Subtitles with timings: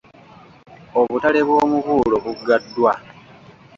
[0.99, 2.93] Obutale bw’omubuulo buggaddwa.